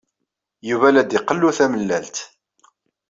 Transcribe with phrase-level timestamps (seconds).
[0.69, 2.17] Yuba la d-iqellu tamellalt.